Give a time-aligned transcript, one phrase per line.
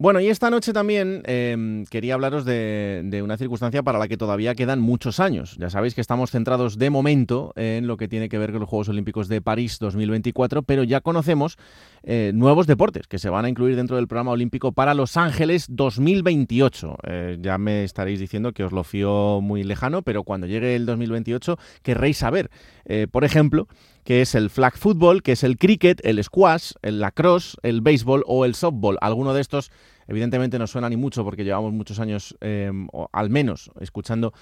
[0.00, 4.54] Bueno, y esta noche también em, quería hablaros de, una circunstancia para la que todavía
[4.54, 5.58] quedan muchos años.
[5.58, 8.68] Ya sabéis que estamos centrados de momento en lo que tiene que ver con los
[8.70, 11.58] Juegos Olímpicos de París 2024, pero ya conocemos
[12.02, 15.66] eh, nuevos deportes que se van a incluir dentro del programa olímpico para Los Ángeles
[15.68, 16.96] 2028.
[17.06, 20.86] Eh, ya me estaréis diciendo que os lo fío muy lejano, pero cuando llegue el
[20.86, 22.50] 2028 querréis saber,
[22.84, 23.68] eh, por ejemplo,
[24.04, 28.24] que es el flag football, que es el cricket, el squash, el lacrosse, el béisbol
[28.26, 28.98] o el softball.
[29.00, 29.70] Alguno de estos
[30.08, 34.32] evidentemente no suena ni mucho porque llevamos muchos años, em, al menos, escuchando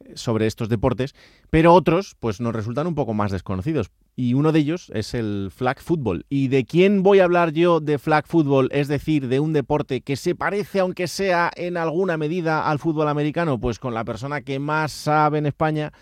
[0.00, 1.14] eh, sobre estos deportes,
[1.50, 3.90] pero otros pues nos resultan un poco más desconocidos.
[4.16, 6.24] Y uno de ellos es el flag football.
[6.28, 8.68] ¿Y de quién voy a hablar yo de flag football?
[8.72, 13.08] Es decir, de un deporte que se parece, aunque sea en alguna medida, al fútbol
[13.08, 15.92] americano, pues con la persona que más sabe en España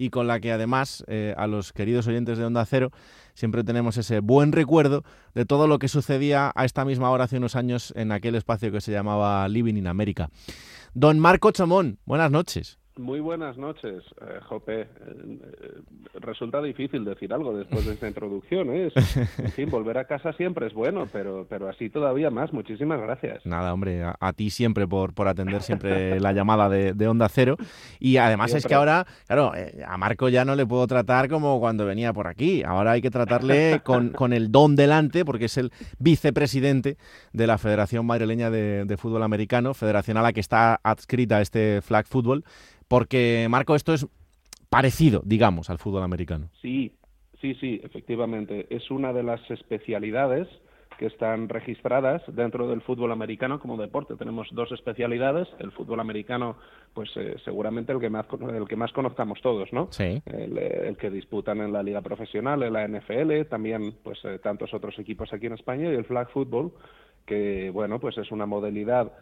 [0.00, 2.90] y con la que además eh, a los queridos oyentes de Onda Cero
[3.34, 5.04] siempre tenemos ese buen recuerdo
[5.34, 8.72] de todo lo que sucedía a esta misma hora hace unos años en aquel espacio
[8.72, 10.30] que se llamaba Living in America.
[10.94, 12.78] Don Marco Chomón, buenas noches.
[13.00, 14.82] Muy buenas noches, eh, Jope.
[14.82, 18.68] Eh, eh, resulta difícil decir algo después de esta introducción.
[18.74, 18.92] ¿eh?
[19.38, 22.52] En fin, volver a casa siempre es bueno, pero, pero así todavía más.
[22.52, 23.46] Muchísimas gracias.
[23.46, 27.56] Nada, hombre, a, ti siempre por, por atender siempre la llamada de, Onda Cero.
[27.98, 29.52] Y además es que ahora, claro,
[29.86, 32.62] a Marco ya no le puedo tratar como cuando venía por aquí.
[32.62, 36.98] Ahora hay que tratarle con, con el don delante, porque es el vicepresidente
[37.32, 41.80] de la Federación Madrileña de, de Fútbol Americano, federación a la que está adscrita este
[41.80, 42.44] flag football
[42.90, 44.04] porque, Marco, esto es
[44.68, 46.50] parecido, digamos, al fútbol americano.
[46.60, 46.92] Sí,
[47.40, 48.66] sí, sí, efectivamente.
[48.68, 50.48] Es una de las especialidades
[50.98, 54.16] que están registradas dentro del fútbol americano como deporte.
[54.16, 56.56] Tenemos dos especialidades, el fútbol americano,
[56.92, 59.86] pues eh, seguramente el que más el que más conozcamos todos, ¿no?
[59.92, 60.20] Sí.
[60.26, 64.98] El, que disputan en la liga profesional, en la NFL, también pues eh, tantos otros
[64.98, 66.72] equipos aquí en España y el flag football,
[67.24, 69.12] que bueno, pues es una modalidad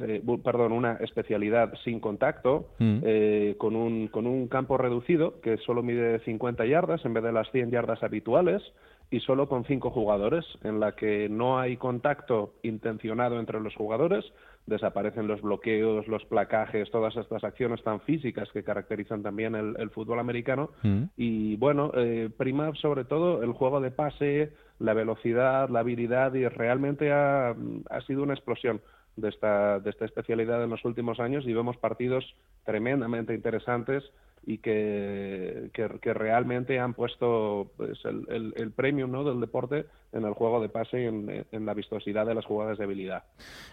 [0.00, 2.98] eh, perdón, una especialidad sin contacto, mm.
[3.04, 7.32] eh, con, un, con un campo reducido que solo mide 50 yardas en vez de
[7.32, 8.62] las 100 yardas habituales
[9.10, 14.24] y solo con cinco jugadores, en la que no hay contacto intencionado entre los jugadores,
[14.66, 20.18] desaparecen los bloqueos, los placajes, todas estas acciones tan físicas que caracterizan también el, fútbol
[20.18, 20.70] americano.
[20.82, 21.04] Mm.
[21.16, 26.46] Y bueno, eh, prima sobre todo el juego de pase, la velocidad, la habilidad y
[26.46, 27.50] realmente ha,
[27.90, 28.82] ha sido una explosión
[29.20, 32.24] de esta, de esta especialidad en los últimos años y vemos partidos
[32.64, 34.04] tremendamente interesantes
[34.46, 39.22] y que, que, realmente han puesto pues, el, el, premio ¿no?
[39.22, 42.84] del deporte en el juego de pase y en, la vistosidad de las jugadas de
[42.84, 43.24] habilidad.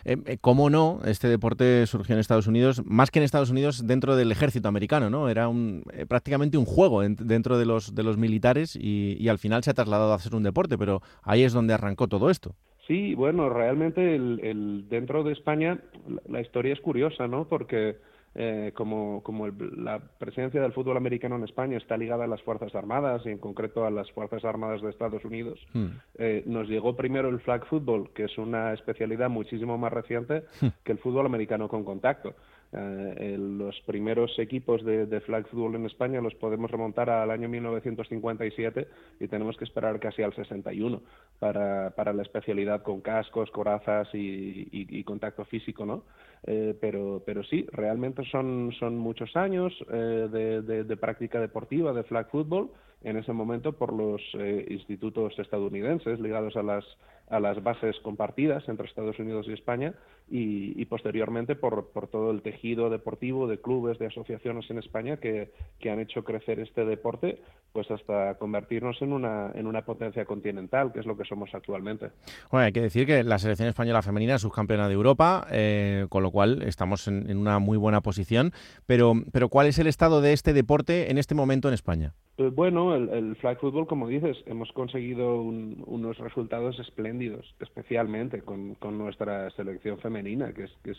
[0.03, 1.00] Eh, eh, ¿Cómo no?
[1.06, 5.09] Este deporte surgió en Estados Unidos, más que en Estados Unidos, dentro del ejército americano,
[5.09, 5.29] ¿no?
[5.29, 9.39] Era un, eh, prácticamente un juego dentro de los, de los militares y, y al
[9.39, 12.53] final se ha trasladado a ser un deporte, pero ahí es donde arrancó todo esto.
[12.88, 15.79] Sí, bueno, realmente el, dentro de España
[16.28, 17.47] la, historia es curiosa, ¿no?
[17.47, 17.97] Porque
[18.35, 22.75] eh, como, como la presencia del fútbol americano en España está ligada a las Fuerzas
[22.75, 25.85] Armadas y en concreto a las Fuerzas Armadas de Estados Unidos, hmm.
[26.19, 30.68] eh, nos llegó primero el flag football, que es una especialidad muchísimo más reciente hmm.
[30.84, 32.35] que el fútbol americano con contacto.
[32.74, 38.88] Eh, los primeros equipos de, flag football en España los podemos remontar al año 1957
[39.20, 41.02] y tenemos que esperar casi al 61
[41.40, 46.04] para, para la especialidad con cascos, corazas y, contacto físico, ¿no?
[46.44, 52.30] Eh, pero, sí, realmente son, son muchos años eh, de, de, práctica deportiva de flag
[52.30, 52.72] football
[53.04, 54.22] en ese momento por los
[54.70, 56.86] institutos estadounidenses ligados a las
[57.30, 59.94] a las bases compartidas entre Estados Unidos y España
[60.28, 65.52] y, posteriormente por, por, todo el tejido deportivo de clubes, de asociaciones en España que,
[65.80, 67.40] que, han hecho crecer este deporte
[67.74, 72.12] pues hasta convertirnos en una, en una potencia continental, que es lo que somos actualmente.
[72.50, 76.24] Bueno, hay que decir que la selección española femenina es subcampeona de Europa, eh, con
[76.24, 78.53] lo cual estamos en, en, una muy buena posición,
[78.86, 82.13] pero, pero ¿cuál es el estado de este deporte en este momento en España?
[82.36, 89.50] Pues bueno, el, flag football, como dices, hemos conseguido unos resultados espléndidos, especialmente con, nuestra
[89.52, 90.98] selección femenina, es, que es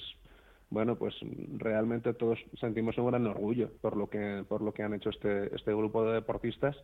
[0.69, 1.14] bueno, pues
[1.56, 5.55] realmente todos sentimos un gran orgullo por lo que, por lo que han hecho este,
[5.55, 6.76] este grupo de deportistas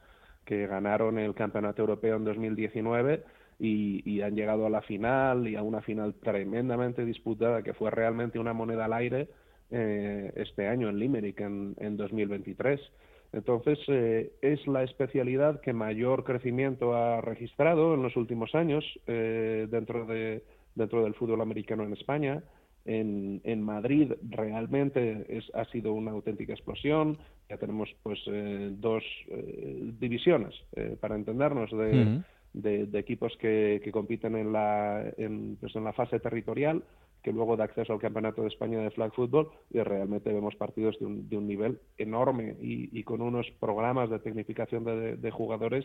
[0.45, 3.25] que ganaron el Campeonato Europeo en 2019
[3.59, 8.39] y, han llegado a la final y a una final tremendamente disputada que fue realmente
[8.39, 9.29] una moneda al aire
[9.71, 12.81] eh, este año en Limerick en, en 2023.
[13.33, 19.67] Entonces, eh, es la especialidad que mayor crecimiento ha registrado en los últimos años eh,
[19.71, 20.43] dentro, de,
[20.75, 22.43] dentro del fútbol americano en España.
[22.85, 27.19] En, en Madrid realmente es, ha sido una auténtica explosión.
[27.49, 29.05] Ya tenemos pues eh, dos
[30.01, 30.55] divisiones,
[31.01, 32.23] para entendernos, de,
[32.87, 36.83] de, equipos que, que, compiten en la, en, pues, en la fase territorial
[37.23, 40.99] que luego da acceso al Campeonato de España de Flag Football y realmente vemos partidos
[40.99, 45.85] de un, de un nivel enorme y, con unos programas de tecnificación de, jugadores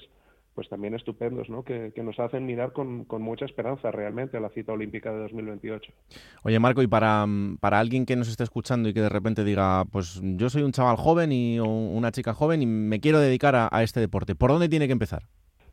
[0.58, 1.62] pues también estupendos, ¿no?
[1.64, 5.94] Que, nos hacen mirar con, con, mucha esperanza realmente a la cita olímpica de 2028.
[6.42, 7.28] Oye, Marco, y para,
[7.60, 10.72] para alguien que nos esté escuchando y que de repente diga, pues yo soy un
[10.72, 14.50] chaval joven y una chica joven y me quiero dedicar a, a este deporte, ¿por
[14.50, 15.28] dónde tiene que empezar?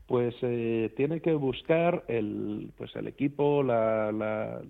[0.07, 4.61] pues eh, tiene que buscar el, pues el equipo, la, la,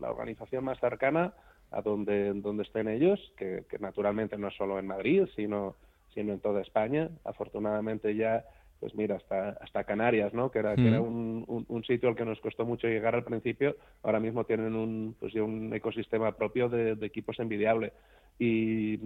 [0.00, 1.34] la, organización más cercana
[1.70, 5.76] a donde, donde estén ellos, que, naturalmente no es solo en Madrid, sino,
[6.14, 7.10] sino en toda España.
[7.24, 8.46] Afortunadamente ya,
[8.80, 10.50] pues mira, hasta, hasta Canarias, ¿no?
[10.50, 13.76] que era, que era un, un, sitio al que nos costó mucho llegar al principio,
[14.02, 17.92] ahora mismo tienen un, pues, un ecosistema propio de, de equipos envidiable.
[18.38, 18.98] Y,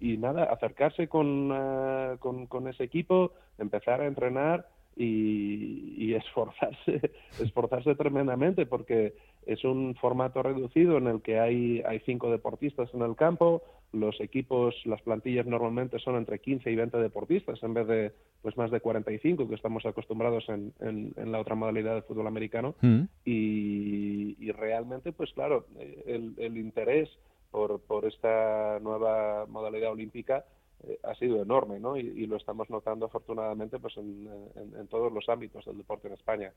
[0.00, 4.66] y, nada, acercarse con, uh, con, con, ese equipo, empezar a entrenar
[4.96, 9.14] y, y, esforzarse, esforzarse tremendamente porque
[9.44, 13.62] es un formato reducido en el que hay, hay cinco deportistas en el campo,
[13.92, 18.56] los equipos, las plantillas normalmente son entre 15 y 20 deportistas en vez de pues
[18.56, 23.02] más de 45 que estamos acostumbrados en, en, la otra modalidad de fútbol americano mm.
[23.24, 25.66] y, y, realmente pues claro
[26.06, 27.08] el, el interés
[27.50, 30.44] por, por esta nueva modalidad olímpica
[30.84, 31.96] eh, ha sido enorme, ¿no?
[31.96, 36.52] Y, lo estamos notando afortunadamente pues en, todos los ámbitos del deporte en España.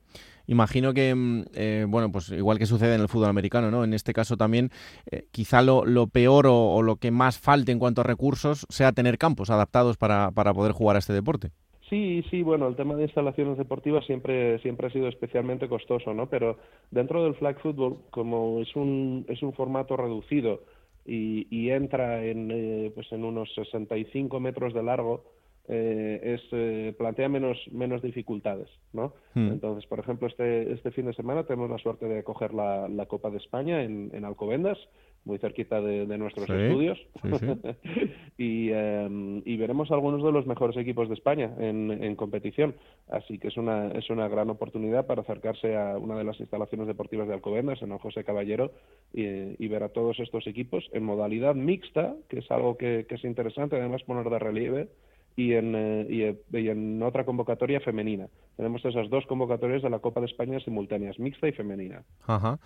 [0.46, 3.84] Imagino que, mm, eh, bueno, pues igual que sucede en el fútbol americano, ¿no?
[3.84, 4.70] En este caso también,
[5.10, 8.92] eh, quizá lo, lo peor o, lo que más falte en cuanto a recursos sea
[8.92, 11.50] tener campos adaptados para, para poder jugar a este deporte.
[11.88, 16.28] Sí, sí, bueno, el tema de instalaciones deportivas siempre, siempre ha sido especialmente costoso, ¿no?
[16.28, 16.58] Pero
[16.90, 20.62] dentro del flag football, como es un, es un formato reducido,
[21.06, 25.24] y, entra en, eh, pues en unos 65 metros de largo,
[25.68, 29.14] eh, es, eh, plantea menos, menos dificultades, ¿no?
[29.34, 29.48] Hmm.
[29.48, 33.06] Entonces, por ejemplo, este, este fin de semana tenemos la suerte de acoger la, la
[33.06, 34.78] Copa de España en, en Alcobendas,
[35.26, 36.98] muy cerquita de, nuestros estudios,
[38.38, 42.76] y, em, y, veremos algunos de los mejores equipos de España en, en, competición.
[43.08, 46.86] Así que es una, es una gran oportunidad para acercarse a una de las instalaciones
[46.86, 48.70] deportivas de Alcobendas, en el José Caballero,
[49.12, 49.24] y,
[49.62, 53.24] y ver a todos estos equipos en modalidad mixta, que es algo que, que es
[53.24, 54.88] interesante además poner de relieve
[55.36, 58.26] y en, eh, y, en otra convocatoria femenina.
[58.56, 62.02] Tenemos esas dos convocatorias de la Copa de España simultáneas, mixta y femenina.
[62.26, 62.58] Ajá.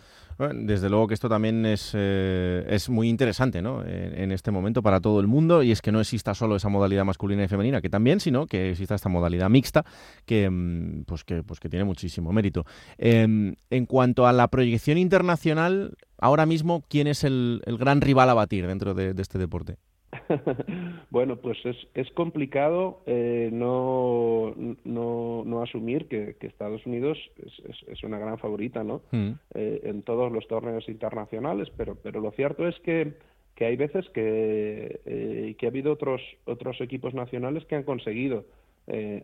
[0.55, 3.85] desde luego que esto también es, eh, es muy interesante ¿no?
[3.85, 7.05] En, este momento para todo el mundo y es que no exista solo esa modalidad
[7.05, 9.85] masculina y femenina, que también, sino que exista esta modalidad mixta
[10.25, 12.65] que, mm, pues que, pues que tiene muchísimo mérito.
[12.97, 18.35] Em, en cuanto a la proyección internacional, ahora mismo, ¿quién es el, gran rival a
[18.35, 19.77] batir dentro de este deporte?
[21.11, 24.55] bueno, pues es, es complicado eh, no,
[24.85, 29.03] no, no, asumir que, Estados Unidos es, es, una gran favorita ¿no?
[29.13, 29.31] Mm.
[29.55, 33.15] Eh, en todos los torneos internacionales, pero, pero lo cierto es que,
[33.55, 38.45] que hay veces que, eh, que ha habido otros, otros equipos nacionales que han conseguido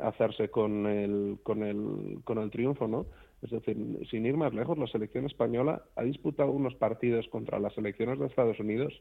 [0.01, 2.87] hacerse con el, con, el, con el triunfo.
[2.87, 3.07] ¿no?
[3.43, 3.77] Es decir,
[4.09, 8.27] sin ir más lejos, la selección española ha disputado unos partidos contra las selecciones de
[8.27, 8.95] Estados Unidos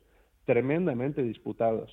[0.45, 1.91] tremendamente disputados.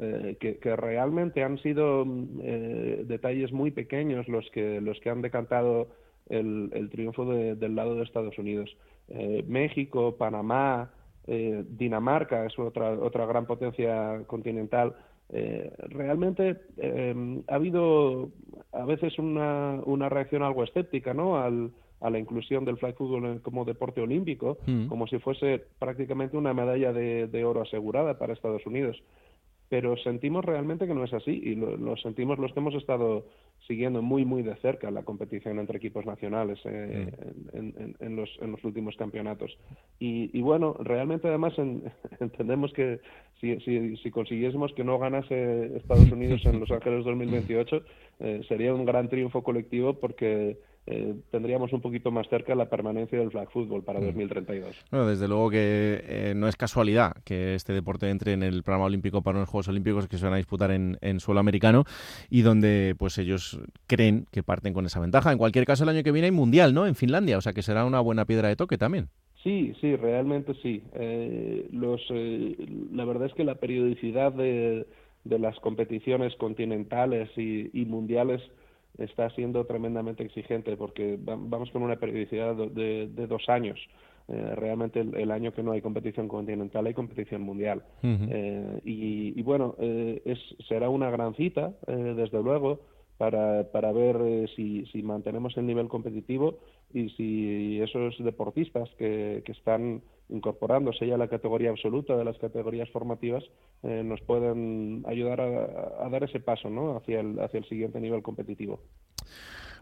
[0.00, 2.06] Eh, que, realmente han sido
[2.40, 5.88] eh, detalles muy pequeños los que los que han decantado
[6.28, 8.76] el, el triunfo del lado de Estados Unidos.
[9.08, 10.92] Eh, México, Panamá,
[11.26, 14.94] Dinamarca es otra otra gran potencia continental.
[15.28, 16.56] realmente
[17.48, 18.30] ha habido
[18.72, 21.38] a veces una, una reacción algo escéptica, ¿no?
[21.38, 24.86] Al, a la inclusión del flag football como deporte olímpico, mm.
[24.86, 29.02] como si fuese prácticamente una medalla de, oro asegurada para Estados Unidos.
[29.68, 33.26] Pero sentimos realmente que no es así y lo, sentimos los que hemos estado
[33.66, 37.12] siguiendo muy, muy de cerca la competición entre equipos nacionales eh,
[37.52, 38.02] mm.
[38.02, 39.58] en, los, en los últimos campeonatos.
[39.98, 41.52] Y, bueno, realmente además
[42.20, 43.00] entendemos que
[43.40, 47.82] si, si, consiguiésemos que no ganase Estados Unidos en Los Ángeles 2028,
[48.20, 50.56] eh, sería un gran triunfo colectivo porque
[50.90, 54.68] eh, tendríamos un poquito más cerca la permanencia del flag football para 2032.
[54.68, 54.72] Mm.
[54.90, 58.86] Bueno, desde luego que eh, no es casualidad que este deporte entre en el programa
[58.86, 61.84] olímpico para los Juegos Olímpicos que se van a disputar en, suelo americano
[62.30, 65.30] y donde pues ellos creen que parten con esa ventaja.
[65.30, 66.86] En cualquier caso, el año que viene hay mundial, ¿no?
[66.86, 69.08] En Finlandia, o sea que será una buena piedra de toque también.
[69.42, 70.82] Sí, sí, realmente sí.
[70.94, 72.00] Eh, los,
[72.92, 74.86] la verdad es que la periodicidad de,
[75.24, 78.40] las competiciones continentales y mundiales
[78.98, 83.78] está siendo tremendamente exigente porque vamos con una periodicidad de, dos años.
[84.30, 87.82] Eh, realmente el, año que no hay competición continental hay competición mundial.
[88.02, 90.38] Eh, y, bueno, eh, es,
[90.68, 92.80] será una gran cita, desde luego,
[93.18, 96.60] para, para ver eh, si, si mantenemos el nivel competitivo
[96.94, 102.38] y si esos deportistas que, que están incorporándose ya a la categoría absoluta de las
[102.38, 103.44] categorías formativas
[103.82, 106.96] eh, nos pueden ayudar a, a, dar ese paso ¿no?
[106.96, 108.80] hacia, el, hacia el siguiente nivel competitivo.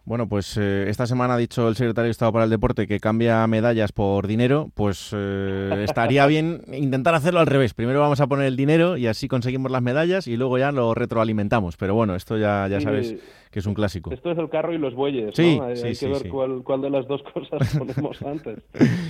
[0.06, 3.00] Bueno, pues eh, esta semana ha dicho el secretario de Estado para el Deporte que
[3.00, 7.74] cambia medallas por dinero, pues eh, estaría bien intentar hacerlo al revés.
[7.74, 10.94] Primero vamos a poner el dinero y así conseguimos las medallas y luego ya lo
[10.94, 11.76] retroalimentamos.
[11.76, 13.16] Pero bueno, esto ya, ya sabes
[13.50, 14.12] que es un clásico.
[14.12, 15.64] Esto es el carro y los bueyes, sí, ¿no?
[15.64, 16.28] Hay, sí, hay sí, que ver.
[16.28, 18.58] Cuál, cuál, de las dos cosas ponemos antes.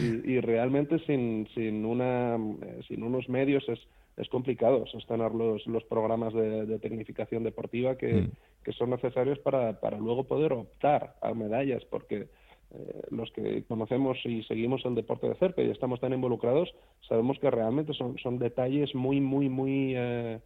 [0.00, 3.80] Y, y, realmente sin, sin, una, eh, sin unos medios es,
[4.16, 8.30] es complicado sostener los, los programas de, de tecnificación deportiva que, mm.
[8.66, 12.26] Que son necesarios para, para, luego poder optar a medallas, porque
[12.72, 16.74] eh, los que conocemos y seguimos el deporte de cerca y estamos tan involucrados,
[17.08, 20.40] sabemos que realmente son, son detalles muy, muy, muy eh,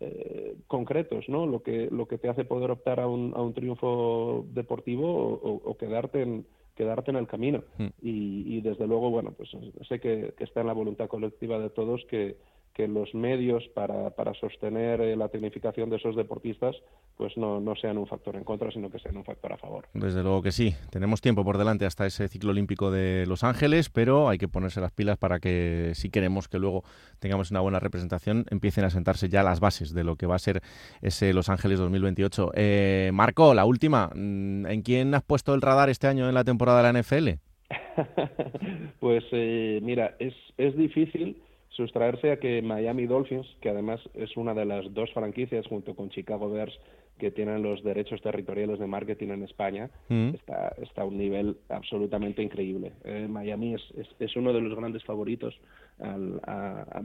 [0.00, 1.46] eh, concretos, ¿no?
[1.46, 5.32] Lo que, lo que te hace poder optar a un, a un triunfo deportivo o,
[5.32, 7.86] o, o quedarte en quedarte en el camino mm.
[8.02, 9.50] y, y, desde luego bueno pues
[9.86, 12.38] sé que, que está en la voluntad colectiva de todos que,
[12.74, 16.76] que los medios para, para sostener eh, la tecnificación de esos deportistas
[17.16, 19.86] pues no, no, sean un factor en contra, sino que sean un factor a favor.
[19.92, 20.74] Desde luego que sí.
[20.90, 24.80] Tenemos tiempo por delante hasta ese ciclo olímpico de Los Ángeles, pero hay que ponerse
[24.80, 26.82] las pilas para que, si queremos que luego
[27.18, 30.40] tengamos una buena representación, empiecen a sentarse ya las bases de lo que va a
[30.40, 30.62] ser
[31.02, 32.52] ese Los Ángeles 2028.
[32.54, 34.10] Eh, Marco, la última.
[34.14, 37.28] mm, ¿En quién has puesto el radar este año en la temporada de la NFL?
[39.00, 41.40] pues eh, mira, es, es difícil
[41.76, 46.10] sustraerse a que Miami Dolphins, que además es una de las dos franquicias junto con
[46.10, 46.78] Chicago Bears
[47.18, 50.30] que tienen los derechos territoriales de marketing en España, mm.
[50.34, 52.92] está, está a un nivel absolutamente increíble.
[53.04, 55.54] Eh, Miami es, es, es, uno de los grandes favoritos,
[56.00, 57.02] al, a, a,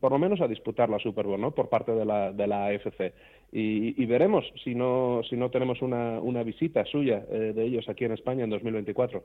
[0.00, 1.50] por lo menos a disputar la Super Bowl, ¿no?
[1.50, 3.12] Por parte de la, de la AFC.
[3.52, 7.88] Y, y veremos si no, si no tenemos una, una visita suya eh, de ellos
[7.88, 9.22] aquí en España en 2024.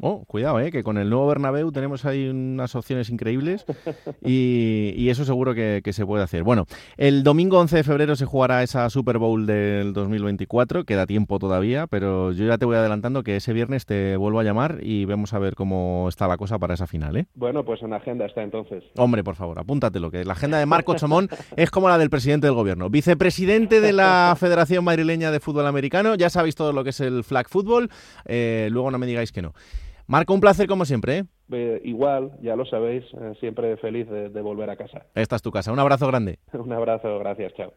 [0.00, 3.64] Oh, cuidado, eh, que con el nuevo Bernabéu tenemos ahí unas opciones increíbles
[4.22, 6.42] y, y eso seguro que, que, se puede hacer.
[6.42, 6.66] Bueno,
[6.98, 11.86] el domingo 11 de febrero se jugará esa Super Bowl del 2024, queda tiempo todavía,
[11.86, 15.32] pero yo ya te voy adelantando que ese viernes te vuelvo a llamar y vamos
[15.32, 17.26] a ver cómo está la cosa para esa final, ¿eh?
[17.34, 18.84] Bueno, pues en agenda está entonces.
[18.96, 22.46] Hombre, por favor, apúntatelo, que la agenda de Marco Chomón es como la del presidente
[22.46, 26.90] del gobierno, vicepresidente de la Federación Madrileña de Fútbol Americano, ya sabéis todo lo que
[26.90, 27.88] es el flag fútbol,
[28.26, 29.54] eh, luego no me digáis que no.
[30.06, 31.18] Marco, un placer como siempre.
[31.18, 31.24] ¿eh?
[31.52, 35.06] Eh, igual, ya lo sabéis, eh, siempre feliz de, de, volver a casa.
[35.14, 35.72] Esta es tu casa.
[35.72, 36.38] Un abrazo grande.
[36.52, 37.72] un abrazo, gracias, chao.